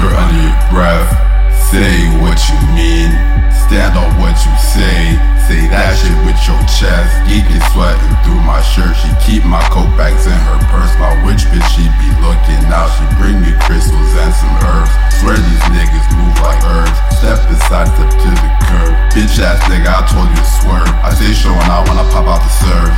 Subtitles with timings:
[0.00, 1.12] under your breath.
[1.68, 3.12] Say what you mean.
[3.68, 5.16] Stand on what you say.
[5.48, 7.08] Say that shit with your chest.
[7.28, 8.96] Geeking sweating through my shirt.
[8.96, 10.92] She keep my coat bags in her purse.
[10.96, 12.88] My witch bitch, she be looking out.
[12.96, 14.92] She bring me crystals and some herbs.
[15.20, 16.96] Swear these niggas move like herbs.
[17.20, 18.92] Step aside, step to the curb.
[19.12, 20.92] Bitch ass nigga, I told you to swerve.
[21.04, 22.90] I stay showing out when I pop out the serve.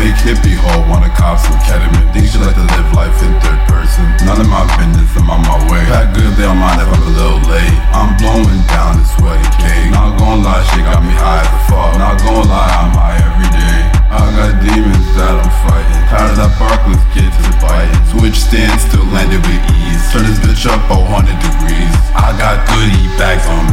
[0.00, 2.08] Fake hippie hoe, wanna cop some ketamine.
[2.16, 4.08] Think she like to live life in third person.
[4.24, 5.84] None of my business, I'm on my way.
[5.92, 7.76] That good, they don't mind if I'm a little late.
[7.92, 9.92] I'm blowing down this sweaty cake.
[9.92, 12.00] Not gonna lie, shit got me high as a fuck.
[12.00, 13.76] Not gonna lie, I'm high every day.
[14.08, 16.02] I got demons that I'm fighting.
[16.08, 18.00] Tired of that Barclays kid to the biting.
[18.08, 20.00] Switch stands still landed with ease.
[20.16, 21.92] Turn this bitch up 100 degrees.
[22.16, 23.69] I got goodie bags on me.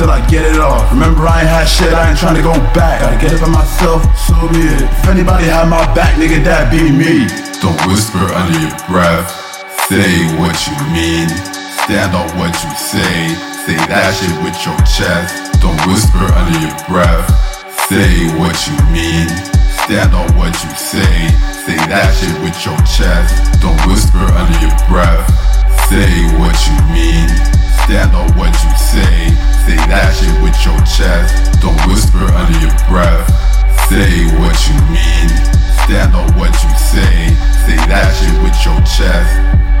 [0.00, 0.88] Until I get it off.
[0.96, 3.04] Remember, I ain't had shit, I ain't trying to go back.
[3.04, 4.88] Gotta get it by myself, so be it.
[4.88, 7.28] If anybody had my back, nigga, that be me.
[7.60, 9.28] Don't whisper under your breath.
[9.92, 11.28] Say what you mean.
[11.84, 13.36] Stand on what you say.
[13.68, 15.52] Say that shit with your chest.
[15.60, 17.28] Don't whisper under your breath.
[17.92, 19.28] Say what you mean.
[19.84, 21.28] Stand on what you say.
[21.68, 23.36] Say that shit with your chest.
[23.60, 25.28] Don't whisper under your breath.
[25.92, 26.08] Say
[26.40, 27.28] what you mean.
[27.84, 28.72] Stand on what you.
[28.80, 29.29] Say
[29.90, 31.58] that shit with your chest.
[31.58, 33.26] Don't whisper under your breath.
[33.90, 35.28] Say what you mean.
[35.82, 37.34] Stand on what you say.
[37.66, 39.79] Say that shit with your chest.